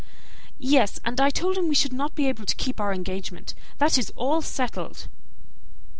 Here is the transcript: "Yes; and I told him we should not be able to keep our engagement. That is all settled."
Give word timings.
"Yes; 0.57 0.99
and 1.05 1.21
I 1.21 1.29
told 1.29 1.59
him 1.59 1.67
we 1.67 1.75
should 1.75 1.93
not 1.93 2.15
be 2.15 2.27
able 2.27 2.47
to 2.47 2.55
keep 2.55 2.79
our 2.81 2.91
engagement. 2.91 3.53
That 3.77 3.99
is 3.99 4.11
all 4.17 4.41
settled." 4.41 5.07